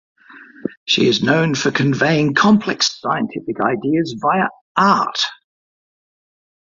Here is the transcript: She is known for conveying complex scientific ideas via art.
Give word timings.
She 0.85 1.07
is 1.07 1.21
known 1.21 1.53
for 1.53 1.69
conveying 1.69 2.33
complex 2.33 2.99
scientific 2.99 3.57
ideas 3.63 4.15
via 4.19 4.47
art. 4.75 5.19